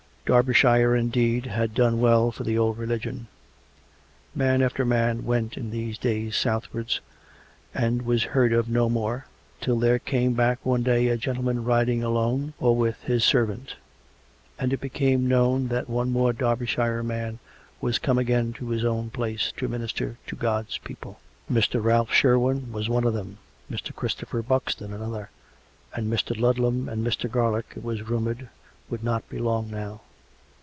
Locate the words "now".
29.69-29.99